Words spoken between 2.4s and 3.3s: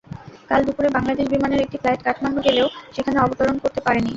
গেলেও সেখানে